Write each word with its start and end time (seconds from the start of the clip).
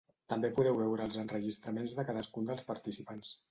També 0.31 0.49
podeu 0.55 0.79
veure 0.79 1.05
els 1.09 1.19
enregistraments 1.25 1.95
de 2.01 2.07
cadascun 2.09 2.51
dels 2.51 2.69
participants. 2.73 3.33